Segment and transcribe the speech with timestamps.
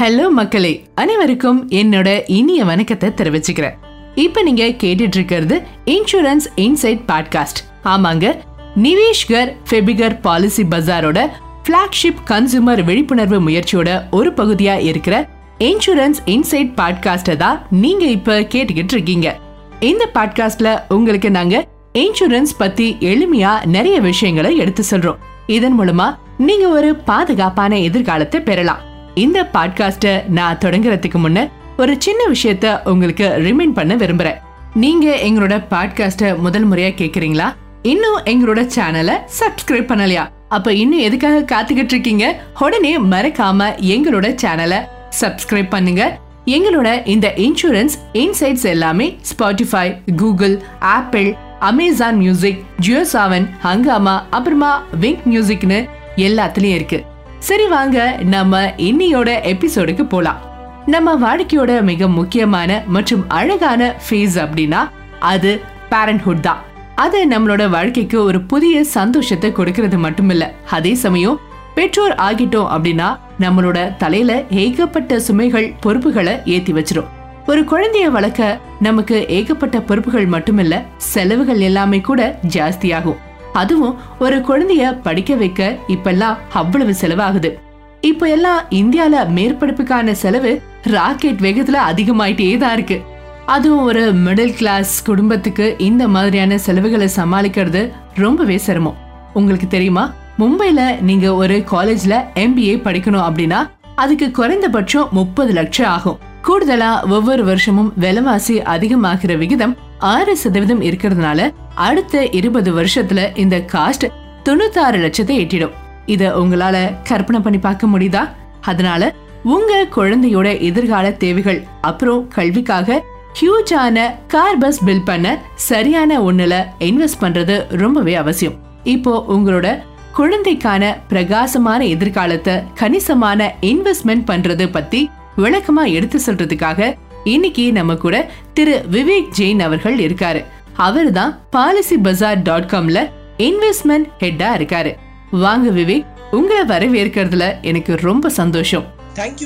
[0.00, 0.84] Hello மக்களே.
[0.94, 3.74] அனைவருக்கும் என்னோட இனிய வணக்கத்தை தெரிவிச்சுக்கிறேன்.
[4.14, 8.40] இப்ப நீங்க கேட்டுட்டு இருக்கிறது இன்சூரன்ஸ் இன்சைட் பாட்காஸ்ட் ஆமாங்க
[8.76, 11.28] நிவேஷ்கர் ஃபெபிகர் பாலிசி பஜாரோட
[11.64, 15.28] ஃபிளாக்ஷிப் கன்சூமர் விழிப்புணர்வு முயற்சியோட ஒரு பகுதியா இருக்கிற
[15.58, 19.38] இன்சூரன்ஸ் இன்சைட் பாட்காஸ்ட தான் நீங்க இப்ப கேட்டுக்கிட்டு இருக்கீங்க
[19.80, 25.16] இந்த பாட்காஸ்ட்ல உங்களுக்கு நாங்க இன்சூரன்ஸ் பத்தி எளிமையா நிறைய விஷயங்களை எடுத்து சொல்றோம்.
[25.46, 28.88] இதன் மூலமா நீங்க ஒரு பாதுகாப்பான எதிர்காலத்தை பெறலாம்.
[29.14, 34.34] இந்த பாட்காஸ்ட்டை நான் தொடங்குறதுக்கு முன்ன ஒரு சின்ன விஷயத்த உங்களுக்கு ரிமைண்ட் பண்ண விரும்புறேன்.
[34.74, 40.28] நீங்க எங்களோட பாட்காஸ்ட்டை முதல் முறையா கேட்குறீங்களா இன்னும் எங்களோட சேனலை சப்ஸ்கிரைப் பண்ணலையா?
[40.48, 42.40] அப்ப இன்னும் எதுக்காக காத்துக்கிட்டு இருக்கீங்க?
[42.60, 44.78] உடனே மறக்காம எங்களோட சேனலை
[45.20, 46.18] சப்ஸ்கிரைப் பண்ணுங்க.
[46.46, 55.18] எங்களோட இந்த இன்சூரன்ஸ் இன்சைட்ஸ் எல்லாமே Spotify Google Apple Amazon music Jio Saavn Hungama அப்புறமா விங்க்
[55.30, 57.04] மியூசிக்னு எல்லாத்துலயும் இருக்கு.
[57.40, 60.40] சரி வாங்க நம்ம இன்னியோட எபிசோடுக்கு போலாம்.
[60.86, 66.62] நம்ம வாழ்க்கையோட மிக முக்கியமான மற்றும் அழகான ஃபேஸ் அப்படின்னா அது பேரண்ட்ஹுட் தான்.
[66.94, 70.46] அது நம்மளோட வாழ்க்கைக்கு ஒரு புதிய சந்தோஷத்தை கொடுக்கறது மட்டுமில்ல.
[70.70, 71.40] அதே சமயம்
[71.74, 73.08] பெற்றோர் ஆகிட்டோம் அப்படின்னா
[73.40, 77.10] நம்மளோட தலையில ஏகப்பட்ட சுமைகள் பொறுப்புகளை ஏத்தி வச்சிரும்.
[77.46, 83.16] ஒரு குழந்தைய வளர்க்க நமக்கு ஏகப்பட்ட பொறுப்புகள் மட்டுமில்ல செலவுகள் எல்லாமே கூட ஜாஸ்தியாகும்.
[83.52, 87.58] அதுவும் ஒரு குழந்தைய படிக்க வைக்க இப்பெல்லாம் அவ்வளவு செலவாகுது.
[88.00, 93.00] இப்ப எல்லாம் இந்தியால மேற்படிப்புக்கான செலவு ராக்கெட் வேகத்துல அதிகமாயிட்டே தான் இருக்கு.
[93.46, 98.96] அதுவும் ஒரு மிடில் கிளாஸ் குடும்பத்துக்கு இந்த மாதிரியான செலவுகளை சமாளிக்கிறது ரொம்பவே சிரமம்.
[99.34, 100.12] உங்களுக்கு தெரியுமா?
[100.38, 106.18] மும்பைல நீங்க ஒரு காலேஜ்ல எம்பிஏ படிக்கணும் அப்படின்னா அதுக்கு குறைந்தபட்சம் முப்பது லட்சம் ஆகும்.
[106.42, 114.06] கூடுதலா ஒவ்வொரு வருஷமும் விலைவாசி அதிகமாகிற விகிதம் ஆறு சதவீதம் இருக்கிறதுனால அடுத்த இருபது வருஷத்துல இந்த காஸ்ட்
[114.44, 115.70] தொண்ணூத்தாறு லட்சத்தை எட்டிடும்.
[116.06, 118.28] இத உங்களால கற்பனை பண்ணி பார்க்க முடியுதா?
[118.60, 123.02] அதனால உங்க குழந்தையோட எதிர்கால தேவைகள் அப்புறம் கல்விக்காக
[123.40, 128.54] ஹியூஜான கார் பஸ் பில் பண்ண சரியான ஒண்ணுல இன்வெஸ்ட் பண்றது ரொம்பவே அவசியம்.
[128.84, 129.82] இப்போ உங்களோட
[130.16, 136.94] குழந்தைக்கான பிரகாசமான எதிர்காலத்தை கணிசமான இன்வெஸ்ட்மெண்ட் பண்றது பத்தி விளக்கமா எடுத்து சொல்றதுக்காக
[137.24, 140.44] இன்னைக்கு நம்ம கூட திரு விவேக் ஜெயின் அவர்கள் இருக்காரு.
[140.72, 144.92] அவர் தான் பாலிசி பஜார் டாட் காம்ல இன்வெஸ்ட்மெண்ட் ஹெட்டா இருக்காரு.
[145.30, 148.84] வாங்க விவேக் உங்களை வரவேற்கிறதுல எனக்கு ரொம்ப சந்தோஷம்.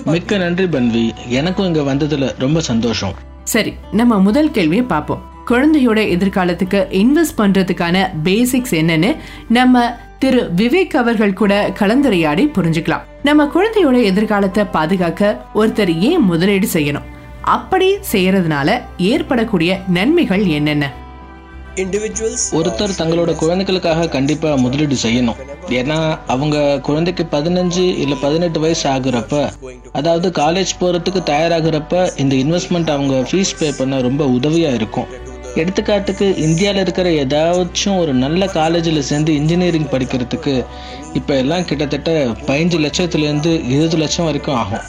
[0.04, 1.04] மிக்க நன்றி பன்வி.
[1.28, 3.14] எனக்கும் இங்க வந்ததுல ரொம்ப சந்தோஷம்.
[3.44, 5.22] சரி நம்ம முதல் கேள்வியை பார்ப்போம்.
[5.48, 9.16] குழந்தையோட எதிர்காலத்துக்கு இன்வெஸ்ட் பண்றதுக்கான பேசிக்ஸ் என்னன்னு
[9.48, 13.02] நம்ம திரு விவேக் அவர்கள் கூட கலந்துரையாடி புரிஞ்சுக்கலாம்.
[13.22, 17.08] நம்ம குழந்தையோட எதிர்காலத்தை பாதுகாக்க ஒருத்தர் ஏன் முதலீடு செய்யணும்?
[17.44, 20.92] அப்படி செய்யறதுனால ஏற்படக்கூடிய நன்மைகள் என்னென்ன?
[22.52, 25.34] ஒருத்தர் தங்களோட குழந்தைகளுக்காக கண்டிப்பா முதலீடு செய்யணும்.
[25.68, 29.52] ஏன்னா அவங்க குழந்தைக்கு பதினஞ்சு இல்ல பதினெட்டு வயசு ஆகுறப்ப
[29.92, 35.06] அதாவது காலேஜ் போறதுக்கு தயாராகிறப்ப இந்த இன்வெஸ்ட்மெண்ட் அவங்க ஃபீஸ் பே பண்ண ரொம்ப உதவியா இருக்கும்.
[35.60, 40.54] எடுத்துக்காட்டுக்கு இந்தியாவில் இருக்கிற ஏதாச்சும் ஒரு நல்ல காலேஜில் சேர்ந்து இன்ஜினியரிங் படிக்கிறதுக்கு
[41.18, 42.10] இப்போ எல்லாம் கிட்டத்தட்ட
[42.48, 44.84] பதினஞ்சு லட்சத்துலேருந்து இருபது லட்சம் வரைக்கும் ஆகும்.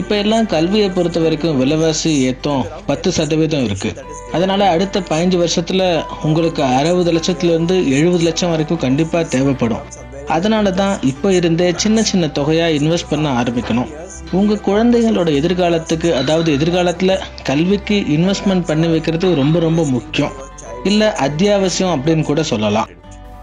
[0.00, 4.04] இப்போ எல்லாம் கல்வியை பொறுத்த வரைக்கும் விலைவாசி ஏற்றம் பத்து சதவீதம் இருக்குது
[4.36, 5.86] அதனால் அடுத்த பதினஞ்சு வருஷத்தில்
[6.28, 9.84] உங்களுக்கு அறுபது லட்சத்துலேருந்து எழுபது லட்சம் வரைக்கும் கண்டிப்பாக தேவைப்படும்.
[10.36, 13.90] அதனால தான் இப்போ இருந்தே சின்ன சின்ன தொகையாக இன்வெஸ்ட் பண்ண ஆரம்பிக்கணும்.
[14.34, 20.32] உங்கள் குழந்தைகளோட எதிர்காலத்துக்கு அதாவது எதிர்காலத்தில் கல்விக்கு இன்வெஸ்ட்மெண்ட் பண்ணி வைக்கிறது ரொம்ப ரொம்ப முக்கியம்.
[20.84, 22.88] இல்லை அத்தியாவசியம் அப்படின்னு கூட சொல்லலாம்.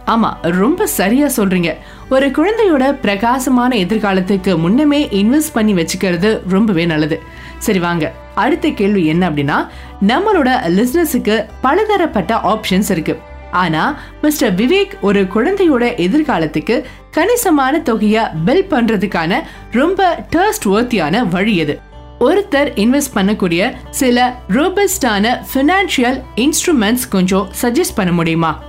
[0.07, 1.75] ஆமா ரொம்ப சரியா சொல்றீங்க.
[2.09, 7.19] ஒரு குழந்தையோட பிரகாசமான எதிர்காலத்துக்கு முன்னமே இன்வெஸ்ட் பண்ணி வச்சுக்கிறது ரொம்பவே நல்லது.
[7.57, 8.11] சரி வாங்க.
[8.35, 9.67] அடுத்த கேள்வி என்ன அப்படின்னா
[10.07, 13.17] நம்மளோட லிஸ்னஸுக்கு பலதரப்பட்ட ஆப்ஷன்ஸ் இருக்குது
[13.51, 19.39] ஆனா மிஸ்டர் விவேக் ஒரு குழந்தையோட எதிர்காலத்துக்கு கணிசமான தொகைய பில் பண்றதுக்கான
[19.71, 21.79] ரொம்ப டர்ஸ்ட் வர்த்தியான வழி எது
[22.19, 28.63] ஒருத்தர் இன்வெஸ்ட் பண்ணக்கூடிய சில ரோபஸ்டான ஃபினான்ஷியல் இன்ஸ்ட்ருமெண்ட்ஸ் கொஞ்சம் சஜஸ்ட் பண்ண முடியுமா?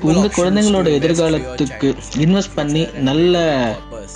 [0.00, 3.36] உங்க குழந்தைங்களோட எதிர்காலத்துக்கு இன்வெஸ்ட் பண்ணி நல்ல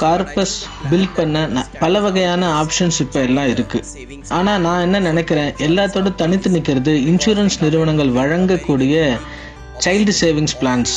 [0.01, 0.57] கார்பஸ்
[0.91, 3.85] பில்ட் பண்ண பல வகையான ஆப்ஷன்ஸ் இப்போ எல்லாம் இருக்கு.
[4.29, 5.53] ஆனா நான் என்ன நினைக்கிறேன்?
[5.59, 9.19] எல்லாத்தோட தனித்து நிற்கிறது இன்சூரன்ஸ் நிறுவனங்கள் வழங்கக்கூடிய
[9.85, 10.95] சைல்டு சேவிங்ஸ் பிளான்ஸ்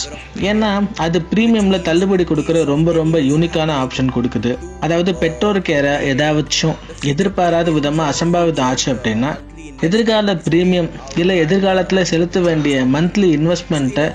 [0.50, 0.70] ஏன்னா
[1.06, 4.52] அது ப்ரீமியமில் தள்ளுபடி கொடுக்குற ரொம்ப ரொம்ப யூனிக்கான ஆப்ஷன் கொடுக்குது.
[4.86, 6.78] அதாவது பெற்றோருக்கு ஏற ஏதாவச்சும்
[7.12, 9.32] எதிர்பாராத விதமாக அசம்பாவிதம் ஆச்சு அப்படின்னா
[9.88, 10.90] எதிர்கால ப்ரீமியம்
[11.22, 14.08] இல்லை எதிர்காலத்தில் செலுத்த வேண்டிய மந்த்லி இன்வெஸ்ட்மெண்ட்டை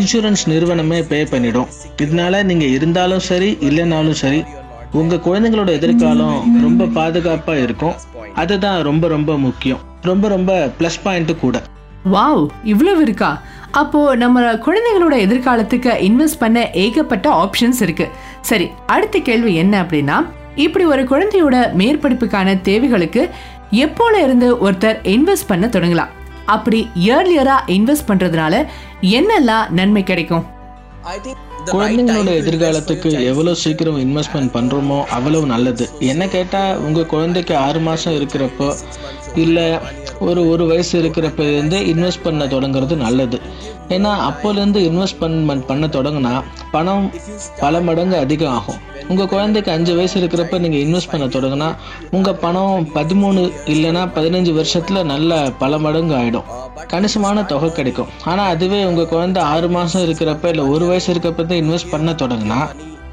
[0.00, 1.70] இன்சூரன்ஸ் நிறுவனமே பே பண்ணிடும்.
[2.04, 4.40] இதனால நீங்கள் இருந்தாலும் சரி இல்லைனாலும் சரி
[5.00, 7.96] உங்கள் குழந்தைங்களோட எதிர்காலம் ரொம்ப பாதுகாப்பாக இருக்கும்.
[8.42, 9.82] அதுதான் ரொம்ப ரொம்ப முக்கியம்.
[10.10, 11.56] ரொம்ப ரொம்ப ப்ளஸ் பாயிண்ட்டு கூட.
[12.14, 12.42] வாவ்
[12.72, 13.30] இவ்வளவு இருக்கா?
[13.70, 18.08] அப்போ நம்ம குழந்தைகளோட எதிர்காலத்துக்கு இன்வெஸ்ட் பண்ண ஏகப்பட்ட ஆப்ஷன்ஸ் இருக்கு.
[18.40, 23.30] சரி அடுத்த கேள்வி என்ன அப்படின்னா இப்படி ஒரு குழந்தையோட மேற்படிப்புக்கான தேவைகளுக்கு
[23.70, 26.08] எப்போல இருந்து ஒருத்தர் இன்வெஸ்ட் பண்ண தொடங்கலாம்?
[26.46, 28.66] அப்படி இயர்லியரா இன்வெஸ்ட் பண்றதுனால
[29.00, 30.46] என்னெல்லாம் நன்மை கிடைக்கும்?
[31.66, 35.88] குழந்தைங்களோட எதிர்காலத்துக்கு எவ்வளவு சீக்கிரம் இன்வெஸ்ட்மெண்ட் பண்றோமோ அவ்வளவு நல்லது.
[35.98, 38.76] என்ன கேட்டா உங்க குழந்தைக்கு ஆறு மாசம் இருக்கிறப்போ
[39.34, 39.82] இல்ல
[40.26, 41.42] ஒரு ஒரு வயசு இருக்கிறப்ப
[41.92, 43.38] இன்வெஸ்ட் பண்ண தொடங்குறது நல்லது.
[43.96, 46.32] ஏன்னா அப்போலேருந்து இன்வெஸ்ட்மெண்ட் பண்ண தொடங்கினா
[46.74, 47.06] பணம்
[47.60, 48.80] பல மடங்கு அதிகம் ஆகும்
[49.10, 51.68] உங்கள் குழந்தைக்கு அஞ்சு வயசு இருக்கிறப்ப நீங்கள் இன்வெஸ்ட் பண்ண தொடங்கினா
[52.16, 53.42] உங்கள் பணம் பதிமூணு
[53.74, 56.48] இல்லைன்னா பதினஞ்சு வருஷத்தில் நல்ல பல மடங்கு ஆகிடும்
[56.92, 58.12] கணிசமான தொகை கிடைக்கும்.
[58.30, 62.60] ஆனால் அதுவே உங்கள் குழந்தை ஆறு மாதம் இருக்கிறப்ப இல்லை ஒரு வயசு இருக்கிறப்ப தான் இன்வெஸ்ட் பண்ண தொடங்கினா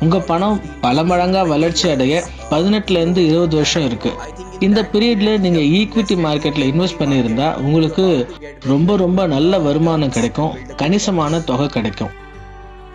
[0.04, 2.16] உங்கள் பணம் பல மடங்காக வளர்ச்சி அடைய
[2.52, 8.28] பதினெட்டுலேருந்து இருபது வருஷம் இருக்குது இந்த பீரியட்ல நீங்க ஈக்விட்டி மார்க்கெட்ல இன்வெஸ்ட் பண்ணியிருந்தா உங்களுக்கு
[8.60, 10.52] ரொம்ப ரொம்ப நல்ல வருமானம் கிடைக்கும்.
[10.76, 12.10] கணிசமான தொகை கிடைக்கும்.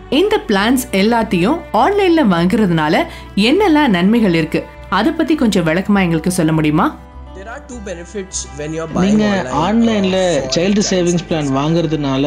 [0.09, 3.03] இந்த பிளான்ஸ் எல்லாத்தையும் ஆன்லைன்ல வாங்குறதுனால
[3.35, 4.65] என்னெல்லாம் நன்மைகள் இருக்கு?
[4.89, 6.95] அதை பத்தி கொஞ்சம் விளக்கமா எங்களுக்கு சொல்ல முடியுமா?
[7.35, 9.59] There are two benefits when you're buying நீங்க online.
[9.65, 10.17] ஆன்லைன்ல
[10.55, 12.23] சைல்டு சேவிங்ஸ் பிளான் வாங்குறதுனால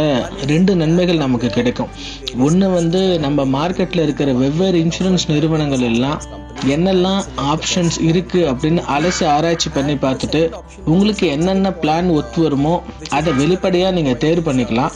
[0.52, 1.90] ரெண்டு நன்மைகள் நமக்கு கிடைக்கும்.
[2.46, 6.20] ஒன்று வந்து நம்ம மார்க்கெட்ல இருக்கிற வெவ்வேறு இன்சூரன்ஸ் நிறுவனங்கள் எல்லாம்
[6.74, 7.20] என்னெல்லாம்
[7.52, 10.42] ஆப்ஷன்ஸ் இருக்கு அப்படின்னு அலசி ஆராய்ச்சி பண்ணி பார்த்துட்டு
[10.92, 12.74] உங்களுக்கு என்னென்ன பிளான் ஒத்து வருமோ
[13.18, 14.94] அதை வெளிப்படையா நீங்க தேர்வு பண்ணிக்கலாம்.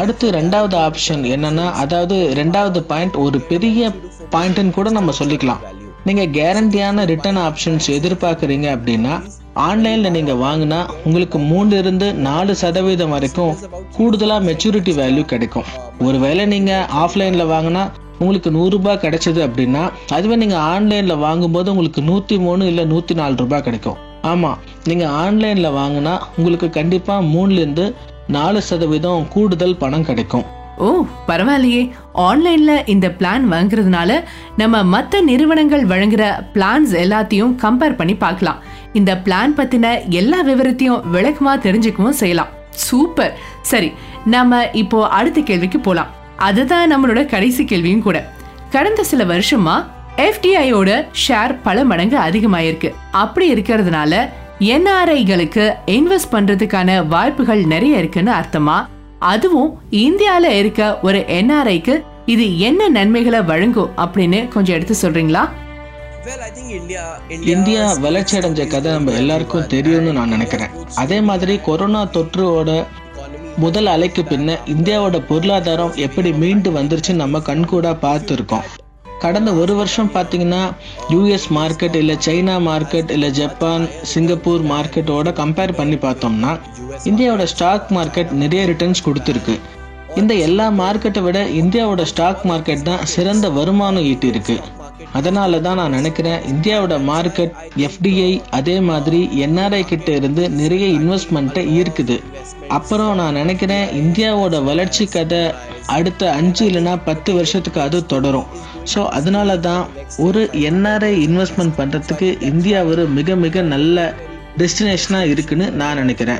[0.00, 3.92] அடுத்து ரெண்டாவது ஆப்ஷன் என்னன்னா அதாவது ரெண்டாவது பாயிண்ட் ஒரு பெரிய
[4.34, 5.62] பாயிண்ட்னு கூட நம்ம சொல்லிக்கலாம்.
[6.08, 9.14] நீங்க கேரண்டியான ரிட்டர்ன் ஆப்ஷன்ஸ் எதிர்பார்க்குறீங்க அப்படின்னா
[9.62, 13.52] ஆன்லைனில் நீங்கள் வாங்கினா உங்களுக்கு மூணுலேருந்து நாலு சதவீதம் வரைக்கும்
[13.96, 15.68] கூடுதலாக மெச்சூரிட்டி வேல்யூ கிடைக்கும்.
[16.06, 17.82] ஒருவேளை நீங்கள் ஆஃப்லைனில் வாங்கினா
[18.18, 19.84] உங்களுக்கு நூறுரூபா கிடைச்சது அப்படின்னா
[20.16, 24.00] அதுவே நீங்கள் ஆன்லைனில் வாங்கும்போது உங்களுக்கு நூற்றி மூணு இல்லை நூற்றி நாலு ரூபாய் கிடைக்கும்.
[24.32, 24.58] ஆமாம்
[24.88, 27.86] நீங்கள் ஆன்லைனில் வாங்கினா உங்களுக்கு கண்டிப்பாக மூணுலேருந்து
[28.26, 30.44] நாலு சதவீதம் கூடுதல் பணம் கிடைக்கும்.
[30.76, 31.90] ஓ பரவாயில்லையே.
[32.14, 34.24] ஆன்லைன்ல இந்த பிளான் வாங்குறதுனால
[34.56, 38.62] நம்ம மற்ற நிறுவனங்கள் வழங்குற பிளான்ஸ் எல்லாத்தையும் கம்பேர் பண்ணி பார்க்கலாம்.
[38.92, 42.48] இந்த பிளான் பத்தின எல்லா விவரத்தையும் விளக்கமா தெரிஞ்சுக்கவும் செய்யலாம்.
[42.70, 43.92] சூப்பர் சரி
[44.24, 46.06] நம்ம இப்போ அடுத்த கேள்விக்கு போலாம்.
[46.36, 48.32] அதுதான் நம்மளோட கடைசி கேள்வியும் கூட.
[48.70, 49.84] கடந்த சில வருஷமா
[50.16, 52.94] எஃப்டிஐயோட ஷேர் பல மடங்கு அதிகமாயிருக்கு.
[53.10, 54.28] அப்படி இருக்கிறதுனால
[54.58, 58.86] என்ஆர்ஐகளுக்கு இன்வெஸ்ட் பண்றதுக்கான வாய்ப்புகள் நிறைய இருக்குன்னு அர்த்தமா?
[59.32, 59.70] அதுவும்
[60.04, 61.94] இந்தியால இருக்க ஒரு என்ஆர்ஐக்கு
[62.32, 65.42] இது என்ன நன்மைகளை வழங்கும் அப்படின்னு கொஞ்சம் எடுத்து சொல்றீங்களா?
[67.54, 70.70] இந்தியா வளர்ச்சி அடைஞ்ச கதை நம்ம எல்லாருக்கும் தெரியும்னு நான் நினைக்கிறேன்.
[71.02, 72.70] அதே மாதிரி கொரோனா தொற்றுவோட
[73.56, 78.64] முதல் அலைக்கு பின்ன இந்தியாவோட பொருளாதாரம் எப்படி மீண்டு வந்துருச்சுன்னு நம்ம கண்கூடா பார்த்துருக்கோம்.
[79.24, 80.62] கடந்த ஒரு வருஷம் பார்த்தீங்கன்னா
[81.12, 86.52] யூஎஸ் மார்க்கெட் இல்லை சைனா மார்க்கெட் இல்லை ஜப்பான் சிங்கப்பூர் மார்க்கெட்டோட கம்பேர் பண்ணி பார்த்தோம்னா
[87.10, 89.56] இந்தியாவோட ஸ்டாக் மார்க்கெட் நிறைய ரிட்டர்ன்ஸ் கொடுத்துருக்கு.
[90.20, 94.56] இந்த எல்லா மார்க்கெட்டை விட இந்தியாவோட ஸ்டாக் மார்க்கெட் தான் சிறந்த வருமானம் ஈட்டியிருக்கு.
[95.18, 97.56] அதனால தான் நான் நினைக்கிறேன் இந்தியாவோட மார்க்கெட்
[97.86, 102.16] எஃப்டிஐ அதே மாதிரி என்ஆர்ஐ கிட்ட இருந்து நிறைய இன்வெஸ்ட்மெண்ட்டை ஈர்க்குது.
[102.68, 105.52] அப்புறம் நான் நினைக்கிறேன் இந்தியாவோட வளர்ச்சி கதை
[105.86, 108.44] அடுத்த அஞ்சு இல்லைன்னா பத்து வருஷத்துக்கு அது தொடரும்.
[108.94, 109.86] ஸோ அதனால தான்
[110.18, 114.14] ஒரு என்ஆர்ஐ இன்வெஸ்ட்மெண்ட் பண்ணுறதுக்கு இந்தியா ஒரு மிக மிக நல்ல
[114.58, 116.38] டெஸ்டினேஷனாக இருக்குன்னு நான் நினைக்கிறேன்.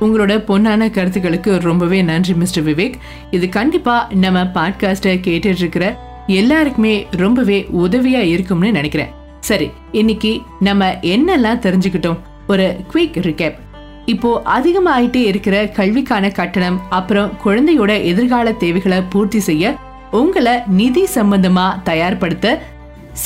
[0.00, 2.94] உங்களோட பொன்னான கருத்துக்களுக்கு ரொம்பவே நன்றி மிஸ்டர் விவேக்.
[3.30, 5.96] இது கண்டிப்பாக நம்ம பாட்காஸ்ட்டை கேட்டுட்ருக்கிற
[6.26, 9.08] எல்லாருக்குமே ரொம்பவே உதவியாக இருக்கும்னு நினைக்கிறேன்.
[9.40, 12.18] சரி இன்னைக்கு நம்ம என்னெல்லாம் தெரிஞ்சுக்கிட்டோம்?
[12.48, 13.62] ஒரு குவிக் ரிகேப்
[14.06, 19.74] இப்போ அதிகமாயிட்டே இருக்கிற கல்விக்கான கட்டணம் அப்புறம் குழந்தையோட எதிர்கால தேவைகளை பூர்த்தி செய்ய
[20.10, 22.58] உங்களை நிதி சம்பந்தமா தயார்படுத்த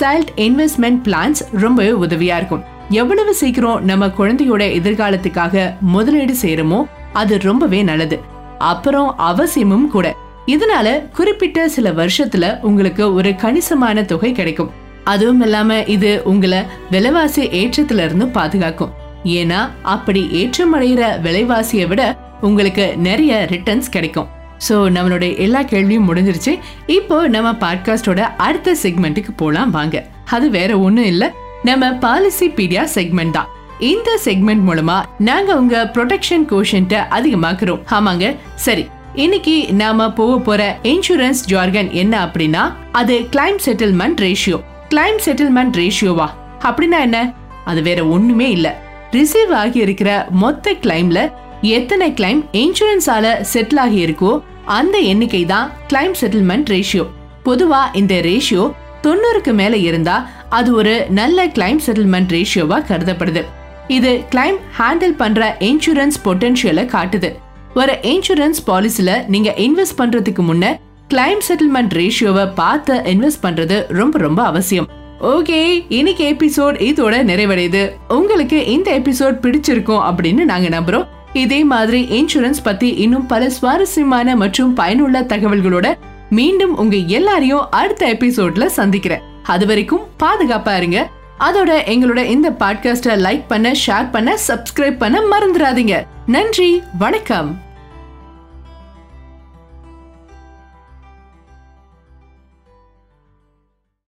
[0.01, 2.63] சைல்ட் இன்வெஸ்ட்மெண்ட் பிளான்ஸ் ரொம்பவே உதவியா இருக்கும்.
[2.91, 8.21] எவ்வளவு சீக்கிரம் நம்ம குழந்தையோட எதிர்காலத்துக்காக முதலீடு செய்யறோமோ அது ரொம்பவே நல்லது.
[8.59, 10.15] அப்புறம் அவசியமும் கூட.
[10.47, 14.71] இதனால குறிப்பிட்ட சில வருஷத்துல உங்களுக்கு ஒரு கணிசமான தொகை கிடைக்கும்.
[15.05, 19.07] அதுவும் இல்லாம இது உங்களை விலைவாசி ஏற்றத்துல இருந்து பாதுகாக்கும்.
[19.25, 24.29] ஏன்னா அப்படி ஏற்றமடைகிற விலைவாசியை விட உங்களுக்கு நிறைய ரிட்டர்ன்ஸ் கிடைக்கும்.
[24.69, 26.59] ஸோ நம்மளுடைய எல்லா கேள்வியும் முடிஞ்சிருச்சு.
[26.87, 30.07] இப்போ நம்ம பாட்காஸ்டோட அடுத்த செக்மெண்ட்டுக்கு போகலாம் வாங்க.
[30.25, 31.33] அது வேற ஒண்ணும் இல்ல.
[31.63, 33.49] நம்ம பாலிசி பீடியா செக்மெண்ட் தான்.
[33.79, 37.81] இந்த செக்மெண்ட் மூலமா நாங்க உங்க ப்ரொடெக்ஷன் கோஷன்ட்ட அதிகமாக்குறோம்.
[37.91, 38.37] ஆமாங்க.
[38.55, 38.89] சரி.
[39.15, 44.61] இன்னைக்கு நாம போக போற இன்சூரன்ஸ் ஜார்கன் என்ன அப்படின்னா அது claim settlement ratio
[44.95, 46.27] claim settlement ரேஷியோவா
[46.61, 47.33] அப்படின்னா என்ன?
[47.65, 48.87] அது வேற ஒண்ணுமே இல்ல.
[49.11, 54.33] ரிசீவ் ஆகி இருக்கிற மொத்த கிளைம்ல எத்தனை கிளைம் இன்சூரன்ஸால செட்டில் ஆகி இருக்கோ
[54.65, 57.07] அந்த எண்ணிக்கை தான் கிளைம் செட்டில்மெண்ட் ரேஷியோ
[57.45, 58.65] பொதுவா இந்த ரேஷியோ
[59.03, 60.17] தொண்ணூறுக்கு மேல இருந்தா
[60.49, 63.43] அது ஒரு நல்ல கிளைம் செட்டில்மெண்ட் ரேஷியோவா கருதப்படுது.
[63.89, 67.31] இது கிளைம் ஹேண்டில் பண்ற இன்சூரன்ஸ் பொட்டன்ஷியலை காட்டுது.
[67.75, 70.77] ஒரு இன்சூரன்ஸ் பாலிசில நீங்க இன்வெஸ்ட் பண்றதுக்கு முன்ன
[71.09, 74.89] கிளைம் செட்டில்மெண்ட் ரேஷியோவை பார்த்து இன்வெஸ்ட் பண்றது ரொம்ப ரொம்ப அவசியம்.
[75.23, 77.91] ஓகே இன்னைக்கு எபிசோட் இதோட நிறைவடையுது.
[78.09, 81.07] உங்களுக்கு இந்த எபிசோட் பிடிச்சிருக்கும் அப்படின்னு நாங்க நம்புறோம்.
[81.33, 85.95] இதே மாதிரி இன்சூரன்ஸ் பத்தி இன்னும் பல சுவாரஸ்யமான மற்றும் பயனுள்ள தகவல்களோட
[86.31, 89.21] மீண்டும் உங்க எல்லாரையும் அடுத்த எபிசோட்ல சந்திக்கிறேன்.
[89.43, 91.11] அது வரைக்கும் பாதுகாப்பா இருங்க.
[91.41, 96.03] அதோட எங்களோட இந்த பாட்காஸ்ட லைக் பண்ண ஷேர் பண்ண சப்ஸ்கிரைப் பண்ண மறந்துடாதீங்க.
[96.27, 97.59] நன்றி வணக்கம்.